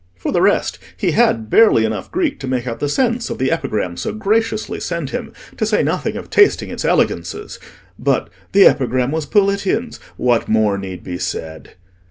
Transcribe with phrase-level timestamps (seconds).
[0.17, 3.51] For the rest, he had barely enough Greek to make out the sense of the
[3.51, 7.59] epigram so graciously sent him, to say nothing of tasting its elegances;
[7.99, 11.73] but—the epigram was Politian's: what more need be said?